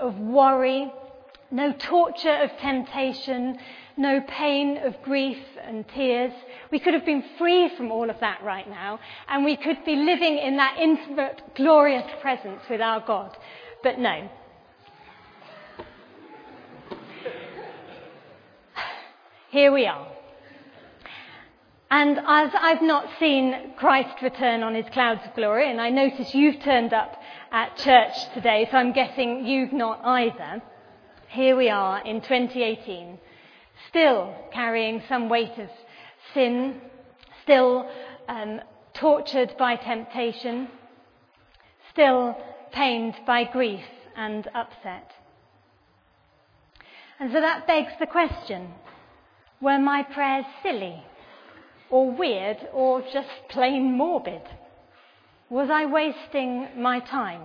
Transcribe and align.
of 0.00 0.18
worry, 0.18 0.92
no 1.50 1.72
torture 1.72 2.42
of 2.42 2.50
temptation, 2.58 3.58
no 3.96 4.20
pain 4.28 4.78
of 4.78 5.02
grief 5.02 5.42
and 5.62 5.86
tears. 5.88 6.32
We 6.70 6.78
could 6.78 6.94
have 6.94 7.04
been 7.04 7.24
free 7.36 7.68
from 7.76 7.90
all 7.90 8.08
of 8.10 8.20
that 8.20 8.42
right 8.42 8.68
now, 8.68 9.00
and 9.28 9.44
we 9.44 9.56
could 9.56 9.84
be 9.84 9.96
living 9.96 10.38
in 10.38 10.56
that 10.56 10.78
intimate, 10.78 11.42
glorious 11.56 12.06
presence 12.20 12.62
with 12.70 12.80
our 12.80 13.04
God. 13.04 13.36
But 13.82 13.98
no. 13.98 14.28
Here 19.50 19.72
we 19.72 19.86
are. 19.86 20.06
And 21.90 22.18
as 22.18 22.50
I've 22.54 22.82
not 22.82 23.08
seen 23.18 23.72
Christ 23.78 24.20
return 24.20 24.62
on 24.62 24.74
his 24.74 24.84
clouds 24.92 25.22
of 25.24 25.34
glory, 25.34 25.70
and 25.70 25.80
I 25.80 25.88
notice 25.88 26.34
you've 26.34 26.60
turned 26.60 26.92
up 26.92 27.16
at 27.50 27.76
church 27.76 28.12
today, 28.34 28.68
so 28.70 28.76
I'm 28.76 28.92
guessing 28.92 29.46
you've 29.46 29.72
not 29.72 30.00
either. 30.04 30.62
Here 31.28 31.56
we 31.56 31.68
are 31.68 32.04
in 32.04 32.20
2018, 32.20 33.18
still 33.88 34.34
carrying 34.52 35.02
some 35.08 35.28
weight 35.28 35.58
of 35.58 35.68
sin, 36.34 36.80
still 37.42 37.88
um, 38.28 38.60
tortured 38.94 39.54
by 39.58 39.76
temptation, 39.76 40.68
still 41.92 42.36
pained 42.72 43.14
by 43.26 43.44
grief 43.44 43.84
and 44.16 44.46
upset. 44.54 45.12
And 47.20 47.32
so 47.32 47.40
that 47.40 47.66
begs 47.66 47.92
the 47.98 48.06
question 48.06 48.68
were 49.60 49.78
my 49.78 50.02
prayers 50.02 50.44
silly? 50.62 51.02
or 51.90 52.10
weird 52.10 52.58
or 52.72 53.02
just 53.12 53.28
plain 53.48 53.96
morbid? 53.96 54.42
Was 55.50 55.70
I 55.70 55.86
wasting 55.86 56.68
my 56.76 57.00
time? 57.00 57.40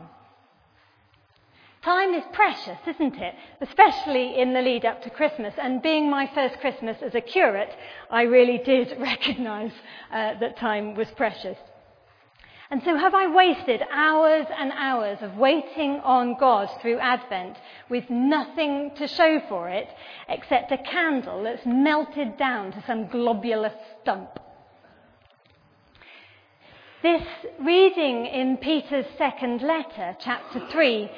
Time 1.84 2.14
is 2.14 2.24
precious, 2.32 2.78
isn't 2.88 3.16
it? 3.16 3.36
Especially 3.62 4.40
in 4.40 4.54
the 4.54 4.62
lead 4.62 4.86
up 4.86 5.04
to 5.04 5.10
Christmas. 5.10 5.54
And 5.62 5.82
being 5.82 6.10
my 6.10 6.30
first 6.34 6.60
Christmas 6.60 6.98
as 7.02 7.16
a 7.16 7.22
curate, 7.22 7.74
I 8.10 8.24
really 8.24 8.58
did 8.58 8.98
recognise 9.00 9.72
uh, 10.12 10.40
that 10.40 10.58
time 10.58 10.96
was 10.96 11.10
precious. 11.12 11.58
And 12.72 12.82
so, 12.84 12.98
have 12.98 13.14
I 13.14 13.28
wasted 13.28 13.82
hours 13.92 14.48
and 14.58 14.72
hours 14.72 15.20
of 15.22 15.36
waiting 15.36 16.00
on 16.04 16.38
God 16.40 16.70
through 16.82 17.00
Advent 17.00 17.58
with 17.90 18.10
nothing 18.10 18.92
to 18.96 19.08
show 19.08 19.42
for 19.48 19.70
it 19.70 19.88
except 20.28 20.72
a 20.72 20.78
candle 20.78 21.44
that's 21.44 21.66
melted 21.66 22.38
down 22.38 22.72
to 22.72 22.84
some 22.88 23.08
globular 23.08 23.72
stump? 24.02 24.40
This 27.04 27.28
reading 27.60 28.26
in 28.26 28.58
Peter's 28.58 29.06
second 29.18 29.62
letter, 29.62 30.16
chapter 30.20 30.66
3, 30.72 31.12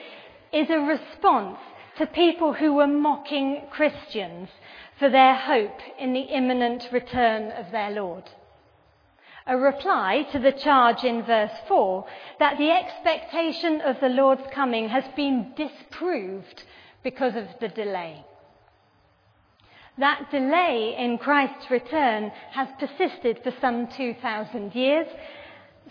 is 0.52 0.70
a 0.70 0.80
response 0.80 1.60
to 2.00 2.08
people 2.08 2.54
who 2.54 2.74
were 2.74 2.88
mocking 2.88 3.68
Christians 3.70 4.50
for 4.98 5.10
their 5.10 5.36
hope 5.36 5.80
in 6.00 6.12
the 6.14 6.22
imminent 6.22 6.90
return 6.92 7.52
of 7.52 7.72
their 7.72 7.92
Lord 7.92 8.24
a 9.48 9.56
reply 9.56 10.26
to 10.32 10.40
the 10.40 10.52
charge 10.52 11.04
in 11.04 11.24
verse 11.24 11.52
4 11.68 12.06
that 12.40 12.58
the 12.58 12.72
expectation 12.72 13.80
of 13.82 14.00
the 14.00 14.10
Lord's 14.10 14.48
coming 14.52 14.90
has 14.90 15.04
been 15.16 15.54
disproved 15.56 16.64
because 17.04 17.36
of 17.36 17.46
the 17.62 17.68
delay. 17.68 18.26
That 20.00 20.32
delay 20.32 20.96
in 20.98 21.20
Christ's 21.20 21.70
return 21.70 22.32
has 22.52 22.68
persisted 22.80 23.42
for 23.44 23.54
some 23.62 23.88
2,000 23.88 24.74
years. 24.74 25.08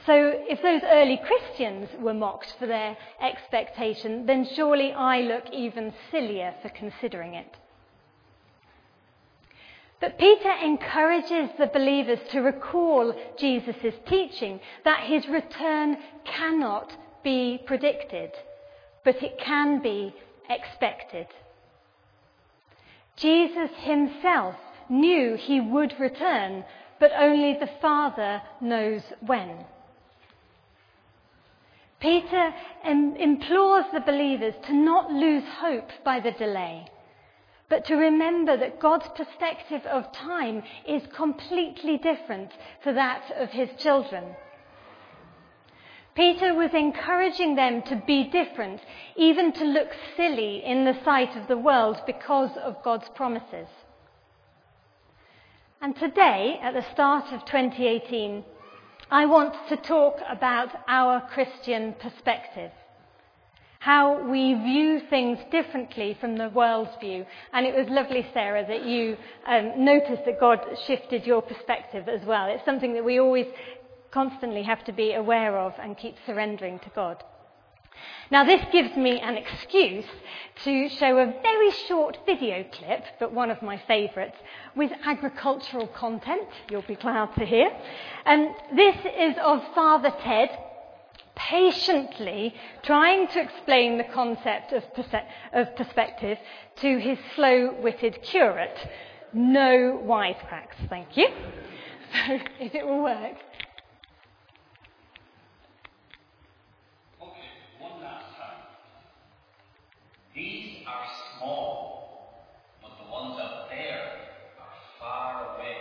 So, 0.06 0.32
if 0.48 0.60
those 0.60 0.82
early 0.84 1.18
Christians 1.24 1.88
were 2.00 2.14
mocked 2.14 2.54
for 2.58 2.66
their 2.66 2.96
expectation, 3.22 4.26
then 4.26 4.46
surely 4.54 4.92
I 4.92 5.20
look 5.20 5.44
even 5.52 5.94
sillier 6.10 6.54
for 6.62 6.68
considering 6.70 7.34
it. 7.34 7.56
But 10.00 10.18
Peter 10.18 10.52
encourages 10.62 11.48
the 11.58 11.70
believers 11.72 12.18
to 12.32 12.40
recall 12.40 13.14
Jesus' 13.38 13.94
teaching 14.06 14.60
that 14.84 15.04
his 15.04 15.26
return 15.28 15.96
cannot 16.24 16.94
be 17.22 17.62
predicted, 17.64 18.32
but 19.04 19.22
it 19.22 19.38
can 19.38 19.80
be 19.80 20.14
expected. 20.50 21.26
Jesus 23.16 23.70
himself 23.78 24.56
knew 24.90 25.36
he 25.36 25.60
would 25.60 25.98
return, 25.98 26.64
but 26.98 27.12
only 27.16 27.54
the 27.54 27.70
Father 27.80 28.42
knows 28.60 29.02
when. 29.20 29.64
Peter 32.04 32.54
implores 32.84 33.86
the 33.92 34.00
believers 34.00 34.54
to 34.66 34.74
not 34.74 35.10
lose 35.10 35.44
hope 35.58 35.90
by 36.04 36.20
the 36.20 36.32
delay 36.32 36.86
but 37.68 37.84
to 37.86 37.96
remember 37.96 38.56
that 38.56 38.78
God's 38.78 39.08
perspective 39.16 39.84
of 39.86 40.12
time 40.12 40.62
is 40.86 41.02
completely 41.14 41.96
different 41.98 42.52
to 42.84 42.92
that 42.92 43.32
of 43.36 43.50
his 43.50 43.68
children. 43.78 44.36
Peter 46.14 46.54
was 46.54 46.70
encouraging 46.72 47.56
them 47.56 47.82
to 47.82 48.00
be 48.06 48.24
different, 48.24 48.80
even 49.16 49.52
to 49.52 49.64
look 49.64 49.88
silly 50.16 50.62
in 50.64 50.84
the 50.84 50.96
sight 51.04 51.36
of 51.36 51.48
the 51.48 51.58
world 51.58 52.00
because 52.06 52.56
of 52.58 52.82
God's 52.84 53.08
promises. 53.16 53.66
And 55.80 55.96
today, 55.96 56.60
at 56.62 56.74
the 56.74 56.84
start 56.92 57.32
of 57.32 57.44
2018, 57.46 58.44
I 59.10 59.26
want 59.26 59.54
to 59.68 59.76
talk 59.76 60.16
about 60.28 60.70
our 60.88 61.20
Christian 61.32 61.94
perspective 62.00 62.70
how 63.84 64.26
we 64.30 64.54
view 64.54 64.98
things 65.10 65.38
differently 65.50 66.16
from 66.18 66.38
the 66.38 66.48
world's 66.48 66.96
view. 67.00 67.26
And 67.52 67.66
it 67.66 67.74
was 67.74 67.86
lovely, 67.90 68.26
Sarah, 68.32 68.66
that 68.66 68.86
you 68.86 69.14
um, 69.46 69.84
noticed 69.84 70.24
that 70.24 70.40
God 70.40 70.60
shifted 70.86 71.26
your 71.26 71.42
perspective 71.42 72.08
as 72.08 72.24
well. 72.24 72.46
It's 72.48 72.64
something 72.64 72.94
that 72.94 73.04
we 73.04 73.20
always 73.20 73.44
constantly 74.10 74.62
have 74.62 74.82
to 74.84 74.92
be 74.94 75.12
aware 75.12 75.58
of 75.58 75.74
and 75.78 75.98
keep 75.98 76.14
surrendering 76.24 76.78
to 76.78 76.90
God. 76.94 77.22
Now, 78.30 78.44
this 78.44 78.62
gives 78.72 78.96
me 78.96 79.20
an 79.20 79.36
excuse 79.36 80.06
to 80.64 80.88
show 80.88 81.18
a 81.18 81.26
very 81.42 81.70
short 81.86 82.18
video 82.26 82.64
clip, 82.72 83.04
but 83.20 83.32
one 83.32 83.50
of 83.50 83.62
my 83.62 83.80
favourites, 83.86 84.36
with 84.74 84.90
agricultural 85.04 85.88
content, 85.88 86.48
you'll 86.70 86.82
be 86.82 86.96
glad 86.96 87.34
to 87.36 87.44
hear. 87.44 87.70
And 88.24 88.48
this 88.74 88.96
is 89.18 89.36
of 89.42 89.62
Father 89.74 90.12
Ted, 90.22 90.50
patiently 91.36 92.54
trying 92.82 93.28
to 93.28 93.40
explain 93.40 93.98
the 93.98 94.04
concept 94.04 94.72
of, 94.72 94.84
of 95.52 95.76
perspective 95.76 96.38
to 96.76 96.98
his 96.98 97.18
slow 97.34 97.74
witted 97.82 98.22
curate. 98.22 98.78
No 99.32 100.00
wisecracks, 100.04 100.88
thank 100.88 101.16
you. 101.16 101.28
So, 102.28 102.38
if 102.60 102.72
it 102.76 102.86
will 102.86 103.02
work. 103.02 103.34
Okay, 107.20 107.32
one 107.80 108.00
last 108.00 108.36
time. 108.36 108.62
These 110.32 110.86
are 110.86 111.06
small, 111.44 112.44
but 112.80 112.90
the 113.04 113.10
ones 113.10 113.38
up 113.40 113.68
there 113.68 114.00
are 114.58 114.74
far 114.98 115.54
away. 115.54 115.76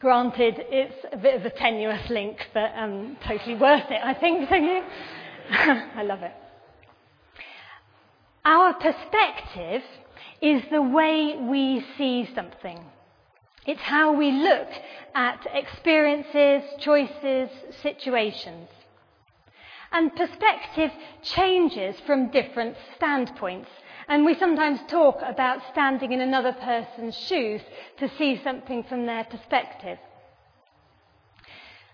Granted, 0.00 0.54
it's 0.68 1.06
a 1.12 1.16
bit 1.16 1.34
of 1.34 1.46
a 1.46 1.50
tenuous 1.50 2.10
link, 2.10 2.36
but 2.52 2.72
um, 2.76 3.16
totally 3.26 3.54
worth 3.54 3.90
it, 3.90 4.00
I 4.02 4.12
think, 4.12 4.48
don't 4.50 4.64
you? 4.64 4.82
I 5.50 6.02
love 6.02 6.22
it. 6.22 6.32
Our 8.44 8.74
perspective 8.74 9.82
is 10.44 10.62
the 10.70 10.82
way 10.82 11.34
we 11.40 11.82
see 11.96 12.28
something. 12.34 12.78
It's 13.66 13.80
how 13.80 14.12
we 14.12 14.30
look 14.30 14.68
at 15.14 15.46
experiences, 15.54 16.62
choices, 16.80 17.48
situations. 17.80 18.68
And 19.90 20.14
perspective 20.14 20.90
changes 21.22 21.96
from 22.06 22.30
different 22.30 22.76
standpoints. 22.94 23.70
And 24.06 24.26
we 24.26 24.34
sometimes 24.34 24.80
talk 24.86 25.16
about 25.22 25.62
standing 25.72 26.12
in 26.12 26.20
another 26.20 26.52
person's 26.52 27.16
shoes 27.16 27.62
to 27.96 28.10
see 28.18 28.38
something 28.44 28.84
from 28.84 29.06
their 29.06 29.24
perspective. 29.24 29.98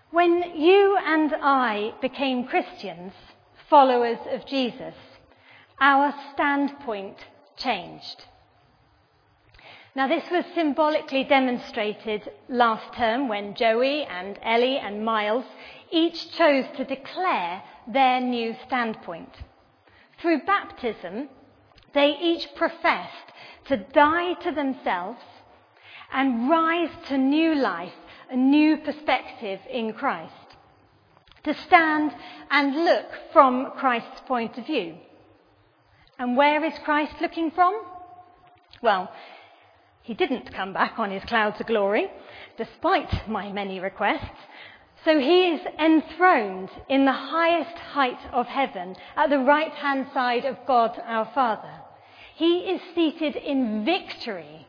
When 0.09 0.59
you 0.59 0.97
and 0.97 1.33
I 1.41 1.93
became 2.01 2.47
Christians, 2.47 3.13
followers 3.69 4.19
of 4.29 4.45
Jesus, 4.45 4.95
our 5.79 6.13
standpoint 6.33 7.15
changed. 7.55 8.25
Now, 9.93 10.07
this 10.07 10.23
was 10.31 10.45
symbolically 10.55 11.25
demonstrated 11.25 12.31
last 12.47 12.93
term 12.93 13.27
when 13.27 13.55
Joey 13.55 14.03
and 14.05 14.39
Ellie 14.41 14.77
and 14.77 15.03
Miles 15.03 15.45
each 15.91 16.31
chose 16.31 16.65
to 16.77 16.85
declare 16.85 17.61
their 17.87 18.21
new 18.21 18.55
standpoint. 18.65 19.35
Through 20.19 20.43
baptism, 20.45 21.27
They 21.93 22.17
each 22.21 22.55
professed 22.55 23.33
to 23.65 23.77
die 23.77 24.33
to 24.35 24.51
themselves 24.51 25.21
and 26.11 26.49
rise 26.49 26.91
to 27.07 27.17
new 27.17 27.55
life, 27.55 27.93
a 28.29 28.35
new 28.35 28.77
perspective 28.77 29.59
in 29.69 29.93
Christ. 29.93 30.33
To 31.43 31.53
stand 31.53 32.13
and 32.49 32.85
look 32.85 33.07
from 33.33 33.71
Christ's 33.77 34.21
point 34.27 34.57
of 34.57 34.65
view. 34.65 34.95
And 36.19 36.37
where 36.37 36.63
is 36.63 36.77
Christ 36.85 37.15
looking 37.19 37.51
from? 37.51 37.81
Well, 38.81 39.11
he 40.03 40.13
didn't 40.13 40.53
come 40.53 40.73
back 40.73 40.97
on 40.97 41.11
his 41.11 41.23
clouds 41.25 41.59
of 41.59 41.67
glory, 41.67 42.07
despite 42.57 43.29
my 43.29 43.51
many 43.51 43.79
requests. 43.79 44.39
So 45.05 45.19
he 45.19 45.49
is 45.49 45.61
enthroned 45.79 46.69
in 46.89 47.05
the 47.05 47.11
highest 47.11 47.77
height 47.77 48.19
of 48.31 48.45
heaven 48.45 48.95
at 49.15 49.29
the 49.29 49.39
right 49.39 49.71
hand 49.71 50.07
side 50.13 50.45
of 50.45 50.57
God 50.67 50.99
our 51.05 51.29
Father. 51.33 51.73
He 52.35 52.59
is 52.59 52.81
seated 52.93 53.35
in 53.35 53.85
victory 53.85 54.67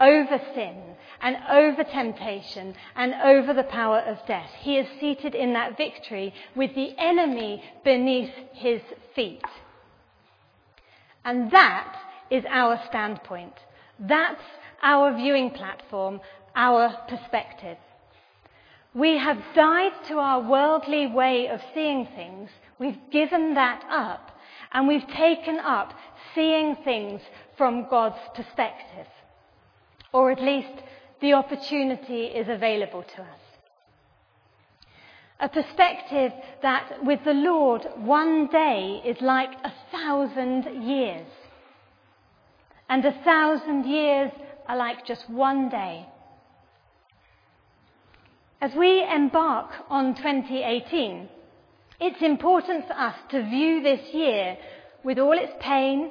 over 0.00 0.40
sin 0.54 0.82
and 1.20 1.36
over 1.50 1.82
temptation 1.84 2.74
and 2.94 3.14
over 3.24 3.54
the 3.54 3.64
power 3.64 4.00
of 4.00 4.18
death. 4.26 4.50
He 4.60 4.76
is 4.76 4.86
seated 5.00 5.34
in 5.34 5.52
that 5.54 5.76
victory 5.76 6.34
with 6.54 6.74
the 6.74 6.94
enemy 6.98 7.62
beneath 7.84 8.32
his 8.52 8.80
feet. 9.14 9.42
And 11.24 11.50
that 11.50 11.96
is 12.30 12.44
our 12.48 12.80
standpoint. 12.88 13.54
That's 13.98 14.42
our 14.82 15.16
viewing 15.16 15.50
platform, 15.50 16.20
our 16.54 16.94
perspective. 17.08 17.78
We 18.94 19.18
have 19.18 19.42
died 19.54 19.92
to 20.08 20.18
our 20.18 20.40
worldly 20.40 21.06
way 21.06 21.48
of 21.48 21.60
seeing 21.74 22.06
things. 22.16 22.50
We've 22.78 22.98
given 23.10 23.54
that 23.54 23.84
up. 23.90 24.38
And 24.72 24.88
we've 24.88 25.06
taken 25.08 25.58
up 25.58 25.94
seeing 26.34 26.76
things 26.76 27.20
from 27.56 27.88
God's 27.88 28.18
perspective. 28.34 29.06
Or 30.12 30.30
at 30.30 30.40
least 30.40 30.82
the 31.20 31.34
opportunity 31.34 32.24
is 32.24 32.48
available 32.48 33.02
to 33.02 33.22
us. 33.22 33.40
A 35.40 35.48
perspective 35.48 36.32
that 36.62 37.04
with 37.04 37.22
the 37.24 37.34
Lord, 37.34 37.86
one 37.96 38.46
day 38.46 39.02
is 39.04 39.20
like 39.20 39.52
a 39.64 39.72
thousand 39.92 40.82
years. 40.82 41.26
And 42.88 43.04
a 43.04 43.12
thousand 43.24 43.84
years 43.86 44.30
are 44.66 44.76
like 44.76 45.06
just 45.06 45.28
one 45.28 45.68
day. 45.68 46.06
As 48.60 48.74
we 48.74 49.04
embark 49.04 49.70
on 49.90 50.14
2018, 50.14 51.28
it's 52.00 52.22
important 52.22 52.86
for 52.86 52.94
us 52.94 53.14
to 53.30 53.42
view 53.42 53.82
this 53.82 54.14
year 54.14 54.56
with 55.04 55.18
all 55.18 55.38
its 55.38 55.52
pain 55.60 56.10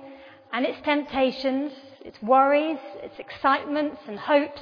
and 0.53 0.65
its 0.65 0.79
temptations, 0.83 1.71
its 2.01 2.21
worries, 2.21 2.79
its 3.03 3.17
excitements 3.19 3.97
and 4.07 4.19
hopes, 4.19 4.61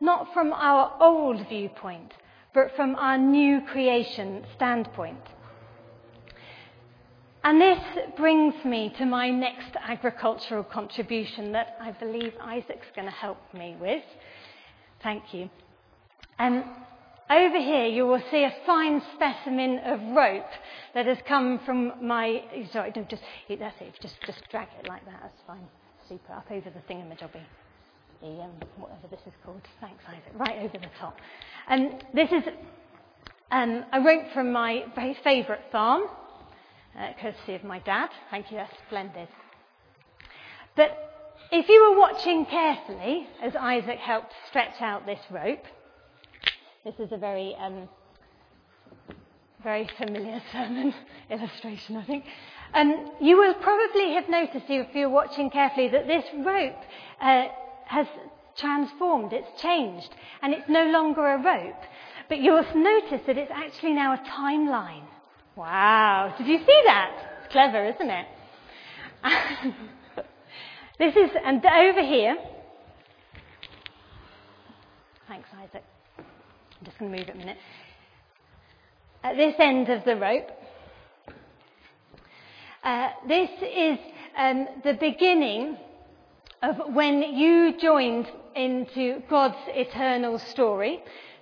not 0.00 0.32
from 0.32 0.52
our 0.52 0.96
old 1.00 1.46
viewpoint, 1.48 2.12
but 2.52 2.74
from 2.74 2.94
our 2.96 3.18
new 3.18 3.60
creation 3.60 4.44
standpoint. 4.56 5.20
And 7.44 7.60
this 7.60 7.78
brings 8.16 8.54
me 8.64 8.90
to 8.96 9.04
my 9.04 9.28
next 9.28 9.76
agricultural 9.86 10.64
contribution 10.64 11.52
that 11.52 11.76
I 11.78 11.92
believe 11.92 12.32
Isaac's 12.40 12.86
going 12.96 13.04
to 13.06 13.12
help 13.12 13.36
me 13.52 13.76
with. 13.78 14.02
Thank 15.02 15.34
you. 15.34 15.50
Um, 16.38 16.64
over 17.28 17.58
here, 17.58 17.84
you 17.84 18.06
will 18.06 18.22
see 18.30 18.44
a 18.44 18.54
fine 18.64 19.02
specimen 19.14 19.78
of 19.84 20.00
rope 20.16 20.50
that 20.94 21.04
has 21.04 21.18
come 21.28 21.60
from 21.66 21.92
my. 22.00 22.44
Sorry, 22.72 22.92
no, 22.96 23.02
just 23.10 23.22
that's 23.48 23.80
it. 23.80 23.94
Just 24.00 24.14
just 24.26 24.42
drag 24.50 24.68
it 24.80 24.88
like 24.88 25.04
that. 25.04 25.20
That's 25.22 25.42
fine. 25.46 25.66
Super. 26.08 26.32
Up 26.32 26.50
over 26.50 26.70
the 26.70 26.80
thingamajobby. 26.92 27.42
The 28.22 28.28
um, 28.42 28.52
whatever 28.78 29.06
this 29.10 29.20
is 29.26 29.34
called. 29.44 29.60
Thanks, 29.82 30.02
Isaac. 30.08 30.32
Right 30.34 30.58
over 30.60 30.78
the 30.78 30.90
top. 30.98 31.18
And 31.68 31.92
um, 31.92 31.98
this 32.14 32.30
is 32.32 32.42
um, 33.50 33.84
a 33.92 34.00
rope 34.00 34.32
from 34.32 34.52
my 34.52 34.84
very 34.94 35.16
favourite 35.22 35.60
farm, 35.70 36.04
uh, 36.98 37.12
courtesy 37.20 37.54
of 37.54 37.64
my 37.64 37.78
dad. 37.80 38.10
Thank 38.30 38.50
you. 38.50 38.58
That's 38.58 38.72
splendid. 38.86 39.28
But 40.76 41.14
if 41.50 41.68
you 41.68 41.90
were 41.90 41.98
watching 41.98 42.46
carefully 42.46 43.28
as 43.42 43.54
Isaac 43.54 43.98
helped 43.98 44.32
stretch 44.48 44.80
out 44.80 45.06
this 45.06 45.20
rope. 45.30 45.64
This 46.84 46.94
is 46.98 47.12
a 47.12 47.16
very, 47.16 47.54
um, 47.56 47.88
very 49.62 49.88
familiar 49.96 50.42
sermon 50.52 50.92
illustration, 51.30 51.96
I 51.96 52.04
think. 52.04 52.24
Um, 52.74 53.12
you 53.20 53.38
will 53.38 53.54
probably 53.54 54.14
have 54.14 54.28
noticed, 54.28 54.66
if 54.68 54.94
you're 54.94 55.08
watching 55.08 55.48
carefully, 55.48 55.88
that 55.88 56.06
this 56.06 56.24
rope 56.44 56.76
uh, 57.20 57.46
has 57.86 58.06
transformed, 58.56 59.32
it's 59.32 59.62
changed, 59.62 60.10
and 60.42 60.52
it's 60.52 60.68
no 60.68 60.86
longer 60.90 61.26
a 61.26 61.42
rope. 61.42 61.82
But 62.28 62.40
you'll 62.40 62.64
notice 62.74 63.20
that 63.26 63.38
it's 63.38 63.52
actually 63.54 63.92
now 63.92 64.14
a 64.14 64.18
timeline. 64.18 65.06
Wow, 65.56 66.34
did 66.36 66.48
you 66.48 66.58
see 66.58 66.82
that? 66.86 67.12
It's 67.44 67.52
clever, 67.52 67.84
isn't 67.86 68.10
it? 68.10 68.26
this 70.98 71.14
is, 71.14 71.30
and 71.44 71.64
over 71.64 72.02
here, 72.02 72.36
thanks, 75.28 75.48
Isaac. 75.56 75.84
I'm 76.18 76.84
just 76.84 76.98
going 76.98 77.12
to 77.12 77.18
move 77.18 77.28
it 77.28 77.34
a 77.36 77.38
minute. 77.38 77.58
At 79.22 79.36
this 79.36 79.54
end 79.60 79.90
of 79.90 80.04
the 80.04 80.16
rope, 80.16 80.50
uh, 82.82 83.10
this 83.28 83.50
is 83.62 83.98
um, 84.36 84.66
the 84.82 84.94
beginning 84.94 85.76
of 86.62 86.92
when 86.92 87.22
you 87.22 87.78
joined 87.80 88.26
into 88.56 89.22
God's 89.30 89.56
eternal 89.68 90.40
story. 90.40 91.00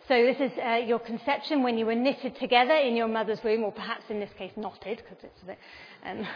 So 0.09 0.15
this 0.15 0.37
is 0.41 0.59
uh, 0.59 0.75
your 0.85 0.99
conception 0.99 1.63
when 1.63 1.79
you 1.79 1.87
were 1.87 1.95
knitted 1.95 2.37
together 2.39 2.75
in 2.75 2.97
your 2.97 3.09
mother's 3.09 3.39
womb, 3.45 3.63
or 3.63 3.73
perhaps 3.73 4.05
in 4.09 4.21
this 4.21 4.31
case 4.37 4.53
knotted, 4.57 4.99
because 4.99 5.23
it's 5.23 5.43
a 5.43 5.47
bit 5.47 5.59
um, 6.05 6.27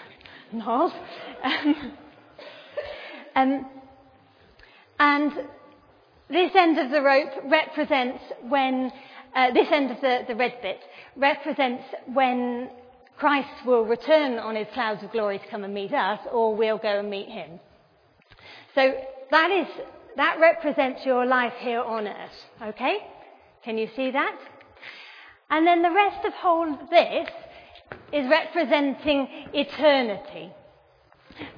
gnarled. 0.53 0.93
Um, 3.37 3.67
and 4.99 5.31
this 6.31 6.51
end 6.57 6.79
of 6.79 6.91
the 6.91 7.03
rope 7.03 7.29
represents 7.45 8.23
when, 8.49 8.91
uh, 9.35 9.53
this 9.53 9.69
end 9.71 9.91
of 9.91 10.01
the, 10.01 10.21
the 10.27 10.35
red 10.35 10.55
bit 10.63 10.81
represents 11.17 11.85
when 12.15 12.71
Christ 13.19 13.67
will 13.67 13.85
return 13.85 14.39
on 14.39 14.57
his 14.57 14.67
clouds 14.73 15.03
of 15.03 15.13
glory 15.13 15.39
to 15.39 15.47
come 15.49 15.65
and 15.65 15.75
meet 15.75 15.93
us, 15.93 16.19
or 16.33 16.57
we'll 16.57 16.79
go 16.79 17.01
and 17.01 17.11
meet 17.11 17.29
him. 17.29 17.61
So 18.75 18.95
that 19.31 19.51
is, 19.51 19.67
that 20.17 20.39
represents 20.41 21.05
your 21.05 21.27
life 21.27 21.53
here 21.61 21.82
on 21.82 22.08
earth. 22.08 22.31
Okay? 22.63 23.01
Can 23.67 23.79
you 23.79 23.89
see 23.96 24.13
that? 24.13 24.39
And 25.51 25.67
then 25.67 25.82
the 25.82 25.91
rest 25.91 26.25
of 26.25 26.32
whole 26.35 26.79
this 26.89 27.29
is 28.13 28.31
representing 28.31 29.27
eternity. 29.53 30.53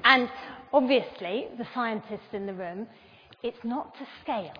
And 0.03 0.27
obviously, 0.73 1.49
the 1.59 1.67
scientists 1.71 2.33
in 2.33 2.47
the 2.47 2.53
room 2.53 2.87
it's 3.43 3.63
not 3.63 3.93
to 3.93 4.07
scale. 4.23 4.51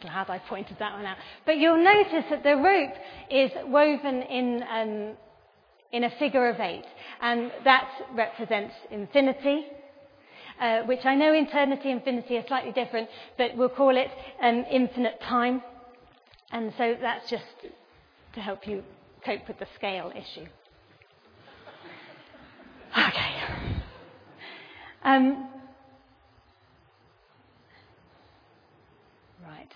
Glad 0.00 0.28
I 0.28 0.38
pointed 0.48 0.76
that 0.80 0.92
one 0.92 1.06
out. 1.06 1.16
But 1.46 1.58
you'll 1.58 1.82
notice 1.82 2.24
that 2.28 2.42
the 2.42 2.56
rope 2.56 2.94
is 3.30 3.52
woven 3.66 4.22
in, 4.22 4.62
um, 4.68 5.16
in 5.92 6.02
a 6.02 6.10
figure 6.18 6.48
of 6.48 6.58
eight, 6.58 6.84
and 7.20 7.52
that 7.64 7.88
represents 8.12 8.74
infinity, 8.90 9.66
uh, 10.60 10.82
which 10.82 11.04
I 11.04 11.14
know 11.14 11.32
eternity 11.32 11.90
and 11.90 12.00
infinity 12.00 12.36
are 12.36 12.46
slightly 12.46 12.72
different, 12.72 13.08
but 13.38 13.56
we'll 13.56 13.68
call 13.68 13.96
it 13.96 14.08
um, 14.42 14.64
infinite 14.70 15.20
time. 15.22 15.62
And 16.50 16.72
so 16.76 16.96
that's 17.00 17.28
just 17.30 17.44
to 18.34 18.40
help 18.40 18.66
you 18.66 18.82
cope 19.24 19.46
with 19.48 19.58
the 19.58 19.66
scale 19.76 20.12
issue. 20.14 20.46
Okay. 22.92 23.32
Um, 25.04 25.48
right. 29.44 29.72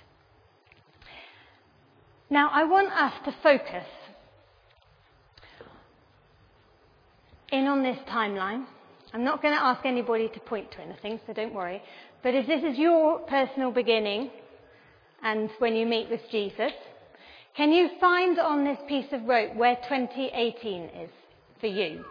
Now, 2.30 2.50
I 2.52 2.64
want 2.64 2.92
us 2.92 3.12
to 3.24 3.34
focus 3.42 3.86
in 7.50 7.66
on 7.66 7.82
this 7.82 7.98
timeline. 8.08 8.66
I'm 9.16 9.24
not 9.24 9.40
going 9.40 9.54
to 9.54 9.64
ask 9.64 9.86
anybody 9.86 10.28
to 10.28 10.40
point 10.40 10.70
to 10.72 10.82
anything, 10.82 11.18
so 11.26 11.32
don't 11.32 11.54
worry. 11.54 11.80
But 12.22 12.34
if 12.34 12.46
this 12.46 12.62
is 12.62 12.78
your 12.78 13.20
personal 13.20 13.70
beginning 13.70 14.30
and 15.22 15.48
when 15.58 15.74
you 15.74 15.86
meet 15.86 16.10
with 16.10 16.20
Jesus, 16.30 16.72
can 17.56 17.72
you 17.72 17.88
find 17.98 18.38
on 18.38 18.62
this 18.64 18.76
piece 18.86 19.06
of 19.12 19.24
rope 19.24 19.56
where 19.56 19.76
2018 19.88 20.82
is 20.82 21.10
for 21.58 21.66
you? 21.66 22.04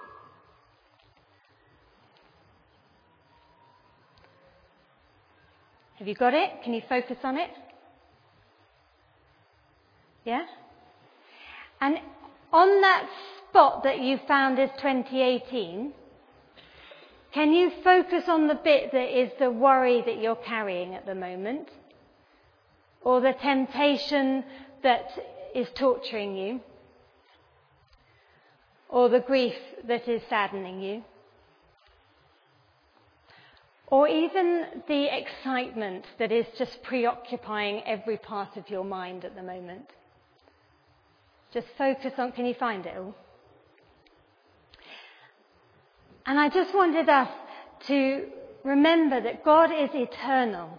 Have 5.99 6.07
you 6.07 6.15
got 6.15 6.33
it? 6.33 6.49
Can 6.63 6.73
you 6.73 6.81
focus 6.89 7.17
on 7.23 7.37
it? 7.37 7.51
Yeah? 10.23 10.41
And 11.79 11.99
on 12.51 12.81
that 12.81 13.07
spot 13.47 13.83
that 13.83 13.99
you 13.99 14.17
found 14.27 14.57
as 14.57 14.71
2018, 14.77 15.93
Can 17.35 17.51
you 17.51 17.69
focus 17.83 18.29
on 18.29 18.47
the 18.47 18.55
bit 18.55 18.93
that 18.93 19.19
is 19.21 19.29
the 19.39 19.51
worry 19.51 20.01
that 20.05 20.21
you're 20.21 20.37
carrying 20.37 20.95
at 20.95 21.05
the 21.05 21.13
moment? 21.13 21.67
Or 23.01 23.19
the 23.19 23.33
temptation 23.33 24.45
that 24.83 25.03
is 25.53 25.67
torturing 25.75 26.37
you? 26.37 26.61
Or 28.87 29.09
the 29.09 29.19
grief 29.19 29.57
that 29.85 30.07
is 30.07 30.21
saddening 30.29 30.79
you? 30.79 31.03
Or 33.87 34.07
even 34.07 34.67
the 34.87 35.09
excitement 35.13 36.05
that 36.17 36.31
is 36.31 36.45
just 36.57 36.81
preoccupying 36.83 37.83
every 37.85 38.15
part 38.15 38.55
of 38.55 38.69
your 38.69 38.85
mind 38.85 39.25
at 39.25 39.35
the 39.35 39.43
moment? 39.43 39.89
Just 41.53 41.67
focus 41.77 42.13
on, 42.17 42.31
can 42.31 42.45
you 42.45 42.53
find 42.53 42.85
it 42.85 42.95
all? 42.97 43.13
And 46.25 46.39
I 46.39 46.49
just 46.49 46.73
wanted 46.73 47.07
us 47.07 47.29
to 47.87 48.25
remember 48.63 49.21
that 49.21 49.45
God 49.45 49.71
is 49.71 49.89
eternal, 49.93 50.69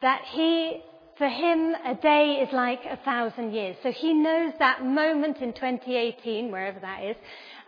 that 0.00 0.22
He, 0.30 0.82
for 1.18 1.28
Him, 1.28 1.74
a 1.84 1.96
day 1.96 2.44
is 2.46 2.52
like 2.52 2.84
a 2.84 2.96
thousand 2.98 3.52
years. 3.52 3.76
So 3.82 3.90
He 3.90 4.14
knows 4.14 4.52
that 4.60 4.84
moment 4.84 5.38
in 5.38 5.52
2018, 5.52 6.52
wherever 6.52 6.78
that 6.78 7.02
is, 7.02 7.16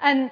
um, 0.01 0.31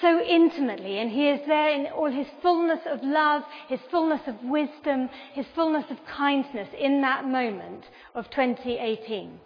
so 0.00 0.20
intimately, 0.20 0.98
and 0.98 1.10
He 1.10 1.28
is 1.28 1.40
there 1.46 1.72
in 1.72 1.86
all 1.86 2.10
His 2.10 2.26
fullness 2.40 2.80
of 2.86 3.00
love, 3.04 3.42
His 3.68 3.80
fullness 3.88 4.22
of 4.26 4.34
wisdom, 4.42 5.08
His 5.34 5.46
fullness 5.54 5.88
of 5.88 5.98
kindness 6.06 6.68
in 6.76 7.00
that 7.02 7.26
moment 7.26 7.84
of 8.16 8.28
2018. 8.30 9.38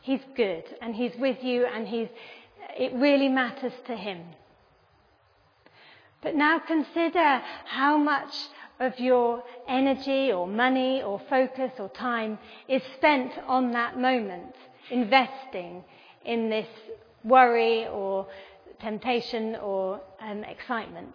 He's 0.00 0.20
good, 0.36 0.64
and 0.82 0.96
He's 0.96 1.12
with 1.16 1.38
you, 1.44 1.64
and 1.64 1.86
He's, 1.86 2.08
it 2.76 2.92
really 2.94 3.28
matters 3.28 3.72
to 3.86 3.94
Him. 3.94 4.20
But 6.24 6.34
now 6.34 6.58
consider 6.58 7.42
how 7.66 7.98
much 7.98 8.34
of 8.80 8.98
your 8.98 9.44
energy 9.68 10.32
or 10.32 10.46
money 10.46 11.02
or 11.02 11.20
focus 11.28 11.72
or 11.78 11.90
time 11.90 12.38
is 12.66 12.82
spent 12.96 13.32
on 13.46 13.72
that 13.72 13.98
moment, 13.98 14.56
investing 14.90 15.84
in 16.24 16.48
this 16.48 16.66
worry 17.24 17.86
or 17.88 18.26
temptation 18.80 19.54
or 19.56 20.00
um, 20.20 20.44
excitement. 20.44 21.14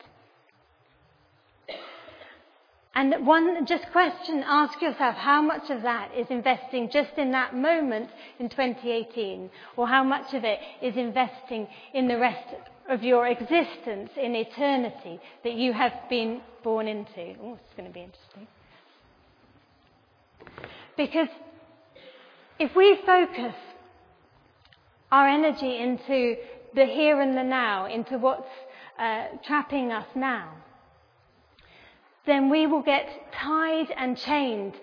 And 2.96 3.26
one, 3.26 3.66
just 3.66 3.86
question, 3.92 4.44
ask 4.46 4.82
yourself 4.82 5.16
how 5.16 5.42
much 5.42 5.70
of 5.70 5.84
that 5.84 6.12
is 6.16 6.28
investing 6.30 6.90
just 6.90 7.12
in 7.18 7.32
that 7.32 7.56
moment 7.56 8.10
in 8.40 8.50
2018, 8.50 9.50
or 9.78 9.88
how 9.88 10.04
much 10.04 10.34
of 10.34 10.44
it 10.44 10.60
is 10.82 10.98
investing 10.98 11.68
in 11.94 12.08
the 12.08 12.18
rest 12.18 12.48
of 12.90 13.04
your 13.04 13.28
existence 13.28 14.10
in 14.18 14.36
eternity 14.36 15.20
that 15.44 15.54
you 15.54 15.72
have 15.72 15.94
been 16.10 16.42
born 16.64 16.88
into. 16.88 17.36
Oh, 17.42 17.60
it's 17.64 17.74
going 17.78 17.88
to 17.88 17.94
be 17.94 18.02
interesting. 18.02 18.48
Because 20.98 21.30
if 22.58 22.76
we 22.76 23.00
focus 23.06 23.56
our 25.12 25.28
energy 25.28 25.78
into 25.78 26.36
the 26.74 26.86
here 26.86 27.22
and 27.22 27.38
the 27.38 27.44
now, 27.44 27.86
into 27.86 28.18
what's 28.18 28.50
uh, 28.98 29.28
trapping 29.46 29.92
us 29.92 30.08
now, 30.16 30.52
then 32.26 32.50
we 32.50 32.68
will 32.68 32.82
get 32.82 33.08
tied 33.34 33.92
and 33.98 34.18
chained 34.18 34.74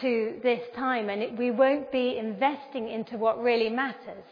to 0.00 0.38
this 0.42 0.60
time 0.74 1.08
and 1.08 1.22
it, 1.22 1.36
we 1.36 1.50
won't 1.50 1.90
be 1.90 2.18
investing 2.18 2.88
into 2.88 3.16
what 3.16 3.42
really 3.42 3.70
matters. 3.70 4.24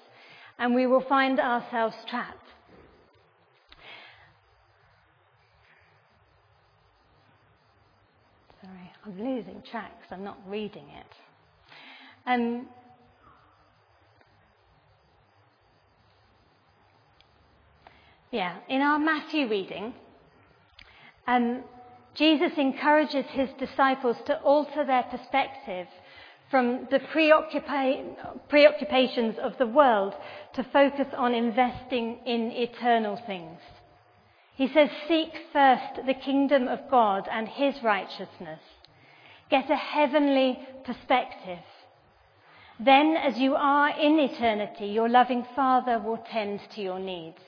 And 0.59 0.75
we 0.75 0.87
will 0.87 1.01
find 1.01 1.41
ourselves 1.41 1.97
trapped. 2.09 2.49
Sorry, 8.63 8.93
I'm 9.05 9.19
losing 9.19 9.63
track 9.71 9.93
because 9.99 10.13
I'm 10.13 10.25
not 10.25 10.39
reading 10.47 10.85
it. 10.97 11.17
Um, 12.27 12.67
yeah, 18.31 18.57
in 18.69 18.81
our 18.81 18.99
Matthew 18.99 19.49
reading, 19.49 19.93
um, 21.27 21.65
Jesus 22.15 22.53
encourages 22.57 23.27
his 23.31 23.51
disciples 23.59 24.17
to 24.27 24.41
alter 24.41 24.85
their 24.85 25.03
perspective 25.05 25.89
from 26.51 26.87
the 26.91 27.01
preoccupations 28.49 29.37
of 29.43 29.59
the 29.59 29.67
world 29.67 30.15
to 30.55 30.63
focus 30.73 31.09
on 31.17 31.35
investing 31.35 32.19
in 32.27 32.53
eternal 32.53 33.21
things. 33.27 33.59
He 34.55 34.69
says, 34.69 34.89
Seek 35.09 35.33
first 35.53 36.07
the 36.07 36.15
kingdom 36.15 36.69
of 36.69 36.89
God 36.89 37.29
and 37.31 37.49
his 37.49 37.75
righteousness. 37.83 38.61
Get 39.51 39.69
a 39.69 39.77
heavenly 39.77 40.61
perspective. 40.85 41.59
Then, 42.79 43.17
as 43.17 43.39
you 43.39 43.55
are 43.57 43.91
in 43.99 44.21
eternity, 44.21 44.87
your 44.87 45.09
loving 45.09 45.45
Father 45.57 45.99
will 45.99 46.19
tend 46.31 46.61
to 46.75 46.81
your 46.81 47.01
needs. 47.01 47.41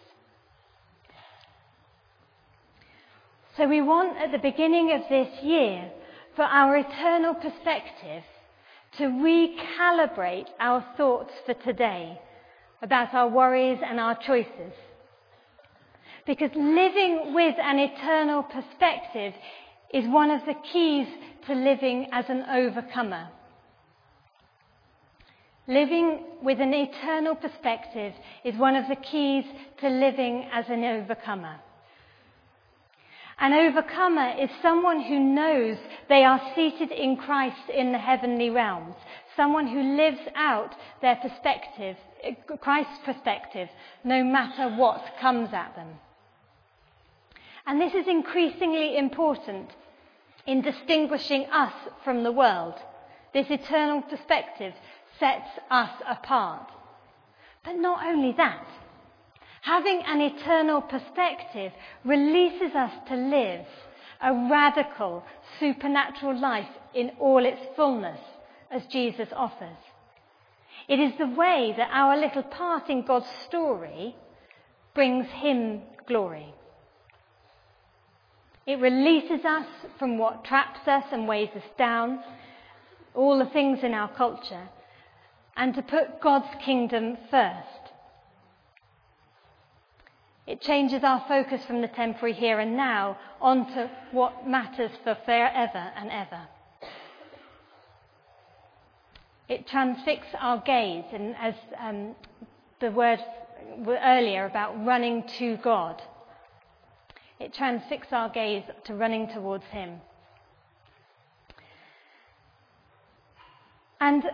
So, 3.56 3.66
we 3.66 3.80
want 3.80 4.18
at 4.18 4.32
the 4.32 4.38
beginning 4.38 4.92
of 4.92 5.00
this 5.08 5.42
year 5.42 5.90
for 6.34 6.42
our 6.42 6.76
eternal 6.76 7.32
perspective 7.32 8.22
to 8.98 9.04
recalibrate 9.04 10.48
our 10.60 10.84
thoughts 10.98 11.32
for 11.46 11.54
today 11.54 12.20
about 12.82 13.14
our 13.14 13.28
worries 13.28 13.78
and 13.82 13.98
our 13.98 14.14
choices. 14.26 14.74
Because 16.26 16.50
living 16.54 17.32
with 17.32 17.54
an 17.58 17.78
eternal 17.78 18.42
perspective 18.42 19.32
is 19.94 20.06
one 20.06 20.30
of 20.30 20.44
the 20.44 20.54
keys 20.70 21.06
to 21.46 21.54
living 21.54 22.08
as 22.12 22.26
an 22.28 22.44
overcomer. 22.52 23.28
Living 25.66 26.24
with 26.42 26.60
an 26.60 26.74
eternal 26.74 27.34
perspective 27.34 28.12
is 28.44 28.54
one 28.58 28.76
of 28.76 28.86
the 28.88 28.96
keys 28.96 29.46
to 29.80 29.88
living 29.88 30.46
as 30.52 30.66
an 30.68 30.84
overcomer. 30.84 31.58
An 33.38 33.52
overcomer 33.52 34.34
is 34.40 34.50
someone 34.62 35.02
who 35.02 35.20
knows 35.20 35.76
they 36.08 36.24
are 36.24 36.40
seated 36.54 36.90
in 36.90 37.16
Christ 37.16 37.68
in 37.68 37.92
the 37.92 37.98
heavenly 37.98 38.48
realms. 38.48 38.94
Someone 39.36 39.66
who 39.66 39.96
lives 39.96 40.20
out 40.34 40.74
their 41.02 41.16
perspective, 41.16 41.96
Christ's 42.60 42.98
perspective, 43.04 43.68
no 44.04 44.24
matter 44.24 44.74
what 44.74 45.04
comes 45.20 45.52
at 45.52 45.76
them. 45.76 45.88
And 47.66 47.80
this 47.80 47.92
is 47.92 48.06
increasingly 48.08 48.96
important 48.96 49.70
in 50.46 50.62
distinguishing 50.62 51.44
us 51.46 51.74
from 52.04 52.22
the 52.22 52.32
world. 52.32 52.74
This 53.34 53.50
eternal 53.50 54.00
perspective 54.00 54.72
sets 55.18 55.50
us 55.70 55.90
apart. 56.08 56.70
But 57.64 57.76
not 57.76 58.06
only 58.06 58.32
that, 58.32 58.66
having 59.66 60.00
an 60.06 60.20
eternal 60.20 60.80
perspective 60.80 61.72
releases 62.04 62.72
us 62.76 62.92
to 63.08 63.16
live 63.16 63.66
a 64.22 64.32
radical 64.48 65.24
supernatural 65.58 66.40
life 66.40 66.68
in 66.94 67.10
all 67.18 67.44
its 67.44 67.60
fullness 67.74 68.20
as 68.70 68.86
Jesus 68.86 69.28
offers. 69.34 69.76
It 70.88 71.00
is 71.00 71.12
the 71.18 71.26
way 71.26 71.74
that 71.76 71.90
our 71.90 72.16
little 72.16 72.44
part 72.44 72.88
in 72.88 73.04
God's 73.04 73.26
story 73.48 74.14
brings 74.94 75.26
Him 75.26 75.82
glory. 76.06 76.54
It 78.68 78.78
releases 78.78 79.44
us 79.44 79.66
from 79.98 80.16
what 80.16 80.44
traps 80.44 80.86
us 80.86 81.04
and 81.10 81.26
weighs 81.26 81.50
us 81.56 81.68
down, 81.76 82.20
all 83.14 83.36
the 83.40 83.50
things 83.50 83.80
in 83.82 83.94
our 83.94 84.14
culture, 84.14 84.68
and 85.56 85.74
to 85.74 85.82
put 85.82 86.20
God's 86.20 86.54
kingdom 86.64 87.18
first. 87.32 87.75
It 90.46 90.60
changes 90.60 91.02
our 91.02 91.24
focus 91.26 91.64
from 91.66 91.80
the 91.80 91.88
temporary 91.88 92.32
here 92.32 92.60
and 92.60 92.76
now 92.76 93.18
onto 93.40 93.88
what 94.12 94.46
matters 94.46 94.92
for 95.02 95.16
forever 95.24 95.92
and 95.96 96.10
ever. 96.10 96.46
It 99.48 99.66
transfixes 99.66 100.34
our 100.38 100.58
gaze, 100.58 101.04
and 101.12 101.36
as 101.36 101.54
um, 101.78 102.16
the 102.80 102.90
word 102.90 103.20
earlier 103.86 104.44
about 104.46 104.84
running 104.84 105.24
to 105.38 105.56
God. 105.58 106.02
It 107.38 107.52
transfixes 107.52 108.12
our 108.12 108.28
gaze 108.28 108.64
to 108.84 108.94
running 108.94 109.28
towards 109.28 109.64
Him. 109.66 110.00
And 114.00 114.24